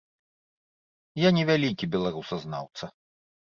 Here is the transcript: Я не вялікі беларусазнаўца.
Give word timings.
Я 1.27 1.33
не 1.39 1.43
вялікі 1.51 1.91
беларусазнаўца. 1.99 2.93